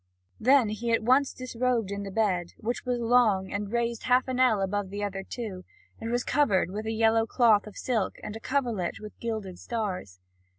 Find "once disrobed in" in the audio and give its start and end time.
1.03-2.01